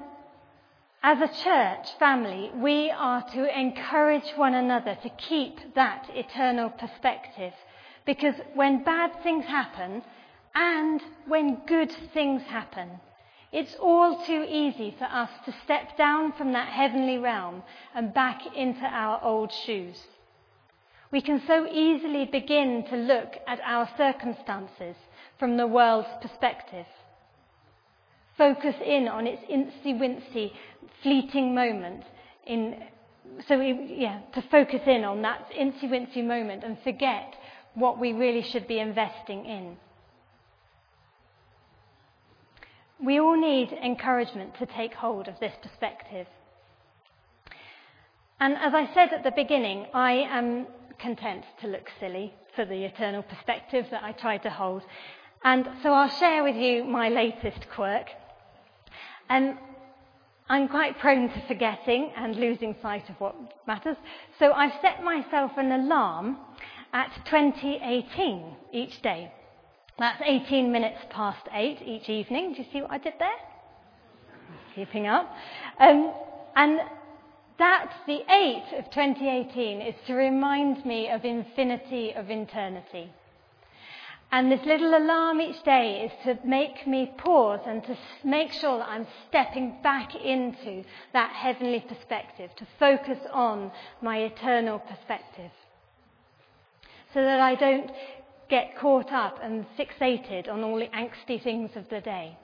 as 1.02 1.20
a 1.20 1.42
church 1.42 1.88
family, 1.98 2.52
we 2.54 2.90
are 2.90 3.22
to 3.30 3.58
encourage 3.60 4.30
one 4.36 4.54
another 4.54 4.96
to 5.02 5.08
keep 5.10 5.74
that 5.74 6.08
eternal 6.14 6.70
perspective. 6.70 7.52
Because 8.06 8.36
when 8.54 8.84
bad 8.84 9.20
things 9.22 9.44
happen 9.44 10.02
and 10.54 11.02
when 11.26 11.62
good 11.66 11.94
things 12.14 12.42
happen, 12.42 13.00
it's 13.50 13.74
all 13.80 14.24
too 14.24 14.46
easy 14.48 14.94
for 14.96 15.04
us 15.04 15.30
to 15.44 15.54
step 15.64 15.96
down 15.98 16.32
from 16.32 16.52
that 16.52 16.68
heavenly 16.68 17.18
realm 17.18 17.62
and 17.94 18.14
back 18.14 18.40
into 18.56 18.84
our 18.84 19.20
old 19.22 19.52
shoes. 19.52 19.98
We 21.10 21.20
can 21.20 21.42
so 21.46 21.66
easily 21.66 22.26
begin 22.26 22.84
to 22.88 22.96
look 22.96 23.36
at 23.46 23.60
our 23.64 23.88
circumstances 23.96 24.96
from 25.38 25.56
the 25.56 25.66
world's 25.66 26.08
perspective. 26.22 26.86
Focus 28.42 28.74
in 28.84 29.06
on 29.06 29.28
its 29.28 29.42
incy 29.48 29.96
wincy, 29.96 30.50
fleeting 31.00 31.54
moment 31.54 32.02
in 32.44 32.74
so 33.46 33.56
we, 33.56 33.96
yeah, 33.98 34.18
to 34.34 34.42
focus 34.50 34.80
in 34.84 35.04
on 35.04 35.22
that 35.22 35.48
incy 35.56 35.84
wincy 35.84 36.24
moment 36.24 36.64
and 36.64 36.76
forget 36.82 37.34
what 37.74 38.00
we 38.00 38.12
really 38.12 38.42
should 38.42 38.66
be 38.66 38.80
investing 38.80 39.46
in. 39.46 39.76
We 43.04 43.20
all 43.20 43.40
need 43.40 43.72
encouragement 43.72 44.58
to 44.58 44.66
take 44.66 44.92
hold 44.94 45.28
of 45.28 45.38
this 45.38 45.54
perspective. 45.62 46.26
And 48.40 48.56
as 48.56 48.74
I 48.74 48.92
said 48.92 49.12
at 49.12 49.22
the 49.22 49.30
beginning, 49.30 49.86
I 49.94 50.14
am 50.14 50.66
content 50.98 51.44
to 51.60 51.68
look 51.68 51.88
silly 52.00 52.34
for 52.56 52.64
the 52.64 52.84
eternal 52.84 53.22
perspective 53.22 53.86
that 53.92 54.02
I 54.02 54.12
try 54.12 54.38
to 54.38 54.50
hold. 54.50 54.82
And 55.44 55.68
so 55.82 55.92
I'll 55.92 56.10
share 56.18 56.42
with 56.42 56.56
you 56.56 56.84
my 56.84 57.08
latest 57.08 57.68
quirk. 57.74 58.06
I'm 60.48 60.68
quite 60.68 60.98
prone 60.98 61.28
to 61.30 61.42
forgetting 61.48 62.12
and 62.16 62.36
losing 62.36 62.76
sight 62.82 63.08
of 63.08 63.16
what 63.18 63.34
matters. 63.66 63.96
So 64.38 64.52
I've 64.52 64.78
set 64.82 65.02
myself 65.02 65.52
an 65.56 65.72
alarm 65.72 66.36
at 66.92 67.10
2018 67.24 68.56
each 68.72 69.00
day. 69.00 69.32
That's 69.98 70.20
18 70.22 70.70
minutes 70.70 70.98
past 71.10 71.48
8 71.52 71.78
each 71.82 72.08
evening. 72.10 72.52
Do 72.52 72.58
you 72.58 72.66
see 72.72 72.82
what 72.82 72.90
I 72.90 72.98
did 72.98 73.14
there? 73.18 73.28
Keeping 74.74 75.06
up. 75.06 75.34
Um, 75.80 76.12
and 76.54 76.80
that, 77.58 77.92
the 78.06 78.20
8 78.30 78.78
of 78.78 78.84
2018, 78.90 79.80
is 79.80 79.94
to 80.06 80.14
remind 80.14 80.84
me 80.84 81.08
of 81.08 81.24
infinity 81.24 82.12
of 82.14 82.30
eternity. 82.30 83.10
And 84.32 84.50
this 84.50 84.64
little 84.64 84.96
alarm 84.96 85.42
each 85.42 85.62
day 85.62 86.10
is 86.10 86.24
to 86.24 86.48
make 86.48 86.86
me 86.86 87.12
pause 87.18 87.60
and 87.66 87.84
to 87.84 87.94
make 88.24 88.50
sure 88.50 88.78
that 88.78 88.88
I'm 88.88 89.06
stepping 89.28 89.76
back 89.82 90.14
into 90.14 90.84
that 91.12 91.32
heavenly 91.32 91.84
perspective, 91.86 92.48
to 92.56 92.66
focus 92.78 93.18
on 93.30 93.70
my 94.00 94.20
eternal 94.20 94.78
perspective. 94.78 95.50
So 97.12 97.20
that 97.22 97.40
I 97.40 97.54
don't 97.56 97.90
get 98.48 98.78
caught 98.78 99.12
up 99.12 99.38
and 99.42 99.66
fixated 99.78 100.48
on 100.48 100.64
all 100.64 100.76
the 100.76 100.88
angsty 100.88 101.42
things 101.42 101.72
of 101.76 101.90
the 101.90 102.00
day. 102.00 102.38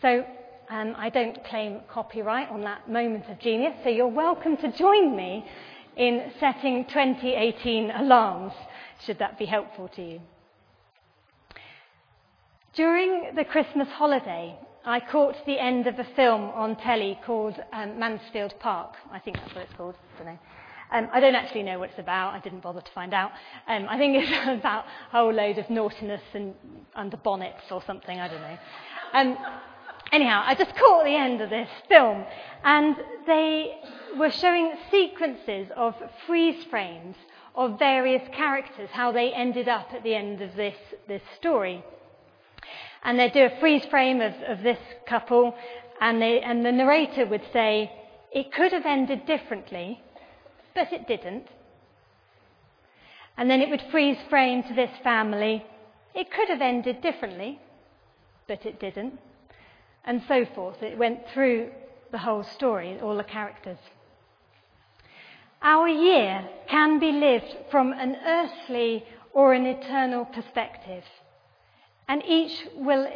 So 0.00 0.24
um, 0.70 0.94
I 0.96 1.10
don't 1.10 1.44
claim 1.44 1.80
copyright 1.90 2.48
on 2.48 2.62
that 2.62 2.90
moment 2.90 3.24
of 3.28 3.38
genius, 3.40 3.74
so 3.84 3.90
you're 3.90 4.08
welcome 4.08 4.56
to 4.56 4.72
join 4.72 5.14
me 5.14 5.44
in 5.94 6.32
setting 6.40 6.86
2018 6.86 7.90
alarms 7.90 8.52
should 9.04 9.18
that 9.18 9.38
be 9.38 9.46
helpful 9.46 9.88
to 9.96 10.02
you. 10.02 10.20
During 12.74 13.34
the 13.34 13.44
Christmas 13.44 13.88
holiday, 13.88 14.58
I 14.84 15.00
caught 15.00 15.34
the 15.46 15.58
end 15.58 15.86
of 15.86 15.98
a 15.98 16.06
film 16.14 16.42
on 16.50 16.76
telly 16.76 17.18
called 17.24 17.54
um, 17.72 17.98
Mansfield 17.98 18.54
Park. 18.60 18.94
I 19.10 19.18
think 19.18 19.36
that's 19.38 19.54
what 19.54 19.64
it's 19.64 19.74
called. 19.74 19.94
I 20.14 20.18
don't 20.18 20.26
know. 20.32 20.38
Um, 20.92 21.08
I 21.12 21.20
don't 21.20 21.34
actually 21.34 21.64
know 21.64 21.78
what 21.78 21.90
it's 21.90 21.98
about. 21.98 22.34
I 22.34 22.38
didn't 22.40 22.62
bother 22.62 22.80
to 22.80 22.92
find 22.92 23.12
out. 23.12 23.32
Um, 23.66 23.86
I 23.88 23.98
think 23.98 24.16
it's 24.16 24.30
about 24.60 24.84
a 24.84 25.10
whole 25.10 25.32
load 25.32 25.58
of 25.58 25.68
naughtiness 25.68 26.22
and 26.34 26.54
under 26.94 27.16
bonnets 27.16 27.64
or 27.70 27.82
something. 27.84 28.20
I 28.20 28.28
don't 28.28 28.40
know. 28.40 28.58
Um, 29.12 29.38
anyhow, 30.12 30.44
I 30.46 30.54
just 30.54 30.76
caught 30.76 31.04
the 31.04 31.16
end 31.16 31.40
of 31.40 31.50
this 31.50 31.68
film, 31.88 32.24
and 32.62 32.96
they 33.26 33.78
were 34.16 34.30
showing 34.30 34.74
sequences 34.90 35.68
of 35.76 35.94
freeze 36.26 36.64
frames 36.70 37.16
of 37.56 37.78
various 37.78 38.22
characters, 38.36 38.90
how 38.92 39.12
they 39.12 39.32
ended 39.32 39.68
up 39.68 39.88
at 39.94 40.02
the 40.02 40.14
end 40.14 40.42
of 40.42 40.54
this, 40.54 40.76
this 41.08 41.22
story. 41.38 41.82
And 43.02 43.18
they'd 43.18 43.32
do 43.32 43.46
a 43.46 43.60
freeze 43.60 43.84
frame 43.90 44.20
of, 44.20 44.34
of 44.46 44.62
this 44.62 44.78
couple, 45.08 45.54
and, 46.00 46.20
they, 46.20 46.40
and 46.40 46.64
the 46.64 46.72
narrator 46.72 47.24
would 47.26 47.44
say, 47.52 47.90
It 48.32 48.52
could 48.52 48.72
have 48.72 48.84
ended 48.84 49.26
differently, 49.26 50.00
but 50.74 50.92
it 50.92 51.06
didn't. 51.06 51.46
And 53.38 53.50
then 53.50 53.60
it 53.60 53.70
would 53.70 53.82
freeze 53.90 54.18
frame 54.28 54.62
to 54.64 54.74
this 54.74 54.90
family. 55.02 55.64
It 56.14 56.30
could 56.30 56.48
have 56.48 56.60
ended 56.60 57.00
differently, 57.02 57.60
but 58.48 58.64
it 58.66 58.80
didn't. 58.80 59.18
And 60.04 60.22
so 60.28 60.46
forth. 60.54 60.82
It 60.82 60.96
went 60.96 61.20
through 61.32 61.70
the 62.12 62.18
whole 62.18 62.44
story, 62.54 62.98
all 63.00 63.16
the 63.16 63.24
characters. 63.24 63.78
Our 65.66 65.88
year 65.88 66.48
can 66.68 67.00
be 67.00 67.10
lived 67.10 67.56
from 67.72 67.92
an 67.92 68.16
earthly 68.24 69.04
or 69.32 69.52
an 69.52 69.66
eternal 69.66 70.24
perspective, 70.24 71.02
and 72.06 72.22
each 72.24 72.68
will 72.76 73.08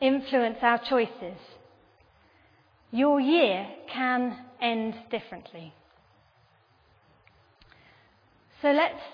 influence 0.00 0.58
our 0.60 0.78
choices. 0.78 1.38
Your 2.90 3.20
year 3.20 3.68
can 3.86 4.36
end 4.60 4.96
differently. 5.08 5.72
So 8.60 8.72
let's 8.72 9.04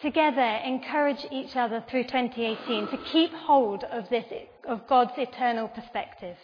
together 0.00 0.58
encourage 0.64 1.26
each 1.30 1.54
other 1.54 1.84
through 1.90 2.04
2018 2.04 2.88
to 2.88 2.96
keep 3.12 3.30
hold 3.34 3.84
of 3.84 4.08
this, 4.08 4.24
of 4.66 4.86
God's 4.86 5.18
eternal 5.18 5.68
perspective. 5.68 6.38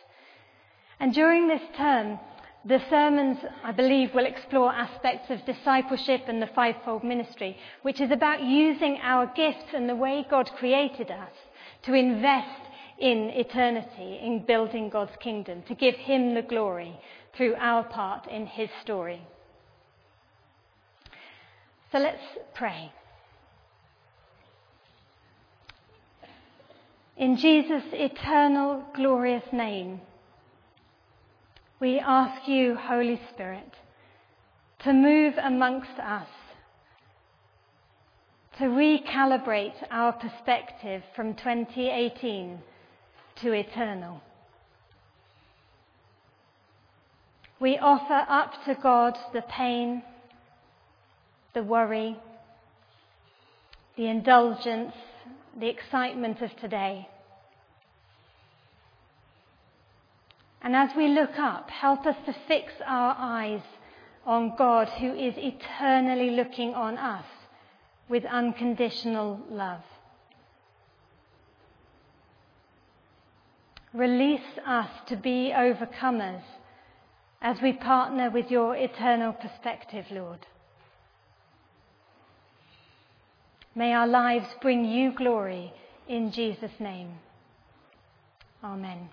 And 1.00 1.14
during 1.14 1.48
this 1.48 1.62
term, 1.78 2.18
the 2.64 2.80
sermons, 2.90 3.38
I 3.62 3.72
believe, 3.72 4.14
will 4.14 4.26
explore 4.26 4.72
aspects 4.72 5.30
of 5.30 5.44
discipleship 5.46 6.22
and 6.26 6.42
the 6.42 6.48
fivefold 6.48 7.04
ministry, 7.04 7.56
which 7.82 8.00
is 8.00 8.10
about 8.10 8.42
using 8.42 8.98
our 9.02 9.26
gifts 9.26 9.72
and 9.74 9.88
the 9.88 9.94
way 9.94 10.26
God 10.28 10.50
created 10.58 11.10
us 11.10 11.32
to 11.84 11.94
invest 11.94 12.60
in 12.98 13.30
eternity, 13.30 14.18
in 14.22 14.44
building 14.44 14.90
God's 14.90 15.16
kingdom, 15.20 15.62
to 15.68 15.74
give 15.74 15.94
Him 15.94 16.34
the 16.34 16.42
glory 16.42 16.98
through 17.36 17.54
our 17.54 17.84
part 17.84 18.26
in 18.28 18.46
His 18.46 18.68
story. 18.82 19.22
So 21.92 21.98
let's 21.98 22.22
pray. 22.54 22.92
In 27.16 27.36
Jesus' 27.36 27.84
eternal, 27.92 28.84
glorious 28.94 29.44
name, 29.52 30.00
we 31.80 32.00
ask 32.00 32.48
you, 32.48 32.74
Holy 32.74 33.20
Spirit, 33.32 33.72
to 34.80 34.92
move 34.92 35.34
amongst 35.42 35.98
us, 36.02 36.28
to 38.58 38.64
recalibrate 38.64 39.74
our 39.90 40.12
perspective 40.12 41.02
from 41.14 41.34
2018 41.34 42.58
to 43.42 43.52
eternal. 43.52 44.20
We 47.60 47.78
offer 47.78 48.26
up 48.28 48.52
to 48.66 48.76
God 48.80 49.16
the 49.32 49.42
pain, 49.42 50.02
the 51.54 51.62
worry, 51.62 52.16
the 53.96 54.06
indulgence, 54.06 54.94
the 55.58 55.68
excitement 55.68 56.40
of 56.40 56.50
today. 56.60 57.08
And 60.62 60.74
as 60.74 60.90
we 60.96 61.08
look 61.08 61.38
up, 61.38 61.70
help 61.70 62.06
us 62.06 62.16
to 62.26 62.34
fix 62.46 62.72
our 62.84 63.14
eyes 63.18 63.62
on 64.26 64.54
God 64.56 64.88
who 64.88 65.14
is 65.14 65.34
eternally 65.36 66.30
looking 66.30 66.74
on 66.74 66.98
us 66.98 67.24
with 68.08 68.24
unconditional 68.24 69.40
love. 69.50 69.82
Release 73.94 74.40
us 74.66 74.90
to 75.06 75.16
be 75.16 75.52
overcomers 75.56 76.42
as 77.40 77.60
we 77.62 77.72
partner 77.72 78.30
with 78.30 78.50
your 78.50 78.76
eternal 78.76 79.32
perspective, 79.32 80.06
Lord. 80.10 80.46
May 83.74 83.92
our 83.92 84.08
lives 84.08 84.48
bring 84.60 84.84
you 84.84 85.12
glory 85.12 85.72
in 86.08 86.32
Jesus' 86.32 86.80
name. 86.80 87.14
Amen. 88.62 89.08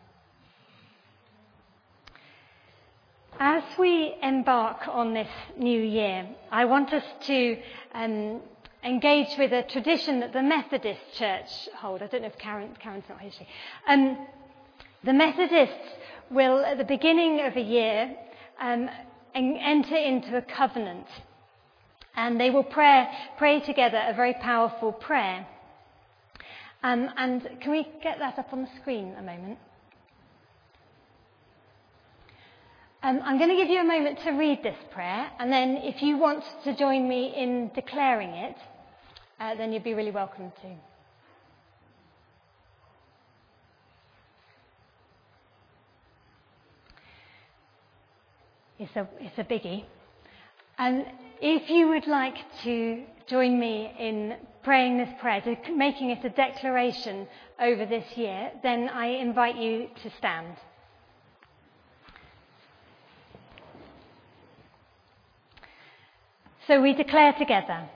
As 3.39 3.63
we 3.77 4.15
embark 4.23 4.87
on 4.87 5.13
this 5.13 5.27
new 5.57 5.81
year, 5.81 6.25
I 6.51 6.63
want 6.63 6.93
us 6.93 7.03
to 7.27 7.57
um, 7.93 8.39
engage 8.81 9.37
with 9.37 9.51
a 9.51 9.63
tradition 9.63 10.21
that 10.21 10.31
the 10.31 10.41
Methodist 10.41 11.01
Church 11.15 11.67
hold. 11.77 12.01
I 12.01 12.07
don't 12.07 12.21
know 12.21 12.29
if 12.29 12.37
Karen, 12.37 12.69
Karen's 12.79 13.03
not 13.09 13.19
here. 13.19 13.31
Um, 13.89 14.25
the 15.03 15.11
Methodists 15.11 15.97
will, 16.31 16.59
at 16.59 16.77
the 16.77 16.85
beginning 16.85 17.41
of 17.41 17.57
a 17.57 17.61
year, 17.61 18.15
um, 18.61 18.89
enter 19.33 19.97
into 19.97 20.37
a 20.37 20.41
covenant. 20.41 21.07
And 22.15 22.39
they 22.39 22.51
will 22.51 22.63
pray, 22.63 23.09
pray 23.37 23.59
together 23.59 24.01
a 24.07 24.13
very 24.13 24.33
powerful 24.35 24.93
prayer. 24.93 25.45
Um, 26.83 27.09
and 27.17 27.41
can 27.59 27.71
we 27.71 27.85
get 28.01 28.19
that 28.19 28.39
up 28.39 28.53
on 28.53 28.61
the 28.61 28.69
screen 28.79 29.13
a 29.19 29.21
moment? 29.21 29.57
Um, 33.05 33.21
I'm 33.23 33.37
going 33.37 33.51
to 33.51 33.55
give 33.55 33.69
you 33.69 33.81
a 33.81 33.83
moment 33.83 34.17
to 34.23 34.31
read 34.31 34.63
this 34.63 34.77
prayer, 34.91 35.29
and 35.37 35.51
then 35.51 35.77
if 35.83 36.01
you 36.01 36.17
want 36.17 36.43
to 36.63 36.75
join 36.75 37.07
me 37.07 37.35
in 37.37 37.69
declaring 37.75 38.31
it, 38.31 38.57
uh, 39.39 39.53
then 39.53 39.71
you'd 39.71 39.83
be 39.83 39.93
really 39.93 40.09
welcome 40.09 40.51
to. 40.63 40.67
It's 48.79 48.95
a, 48.95 49.07
it's 49.19 49.37
a 49.37 49.43
biggie. 49.43 49.85
And 50.79 51.05
if 51.39 51.69
you 51.69 51.89
would 51.89 52.07
like 52.07 52.37
to 52.63 53.03
join 53.27 53.59
me 53.59 53.93
in 53.99 54.35
praying 54.63 54.97
this 54.97 55.09
prayer, 55.21 55.43
making 55.75 56.09
it 56.09 56.25
a 56.25 56.29
declaration 56.29 57.27
over 57.59 57.85
this 57.85 58.17
year, 58.17 58.51
then 58.63 58.89
I 58.89 59.09
invite 59.09 59.57
you 59.57 59.89
to 60.01 60.09
stand. 60.17 60.55
So 66.67 66.81
we 66.81 66.93
declare 66.93 67.33
together 67.33 67.87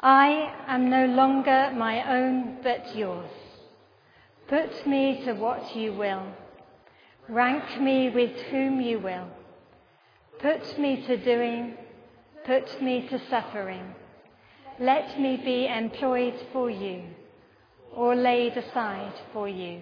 I 0.00 0.54
am 0.68 0.88
no 0.88 1.06
longer 1.06 1.72
my 1.74 2.16
own 2.16 2.58
but 2.62 2.94
yours. 2.94 3.30
Put 4.48 4.86
me 4.86 5.22
to 5.24 5.32
what 5.32 5.74
you 5.74 5.92
will. 5.92 6.26
Rank 7.28 7.80
me 7.80 8.10
with 8.10 8.36
whom 8.50 8.80
you 8.80 8.98
will. 9.00 9.28
Put 10.40 10.78
me 10.78 11.04
to 11.06 11.16
doing, 11.16 11.76
put 12.44 12.80
me 12.82 13.08
to 13.08 13.20
suffering. 13.28 13.94
Let 14.78 15.20
me 15.20 15.36
be 15.36 15.66
employed 15.66 16.34
for 16.52 16.68
you, 16.70 17.04
or 17.94 18.14
laid 18.16 18.56
aside 18.56 19.14
for 19.32 19.48
you, 19.48 19.80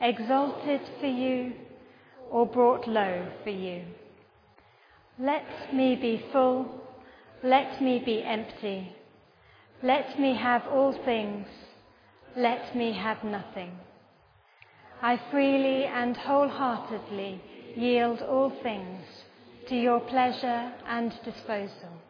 exalted 0.00 0.80
for 1.00 1.06
you, 1.06 1.54
or 2.30 2.46
brought 2.46 2.86
low 2.86 3.26
for 3.42 3.50
you. 3.50 3.84
Let 5.18 5.72
me 5.72 5.96
be 5.96 6.24
full, 6.32 6.83
let 7.44 7.82
me 7.82 8.02
be 8.02 8.22
empty. 8.22 8.90
Let 9.82 10.18
me 10.18 10.34
have 10.34 10.62
all 10.66 10.94
things, 11.04 11.46
let 12.34 12.74
me 12.74 12.94
have 12.94 13.22
nothing. 13.22 13.72
I 15.02 15.20
freely 15.30 15.84
and 15.84 16.16
wholeheartedly 16.16 17.42
yield 17.76 18.22
all 18.22 18.50
things 18.62 19.04
to 19.68 19.76
your 19.76 20.00
pleasure 20.00 20.72
and 20.88 21.12
disposal. 21.22 22.00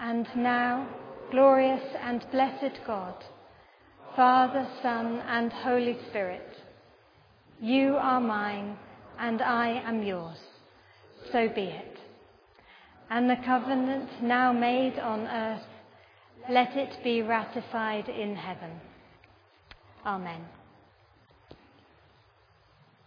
And 0.00 0.26
now, 0.34 0.88
glorious 1.30 1.94
and 2.02 2.26
blessed 2.32 2.80
God, 2.84 3.14
Father, 4.16 4.66
Son, 4.82 5.22
and 5.28 5.52
Holy 5.52 5.96
Spirit, 6.10 6.56
you 7.60 7.94
are 7.94 8.20
mine 8.20 8.76
and 9.16 9.40
I 9.40 9.80
am 9.86 10.02
yours. 10.02 10.38
So 11.30 11.48
be 11.48 11.66
it. 11.66 11.93
And 13.10 13.28
the 13.28 13.36
covenant 13.44 14.22
now 14.22 14.52
made 14.52 14.98
on 14.98 15.26
earth, 15.26 15.66
let 16.50 16.76
it 16.76 17.02
be 17.02 17.22
ratified 17.22 18.08
in 18.08 18.36
heaven. 18.36 18.80
Amen. 20.04 20.44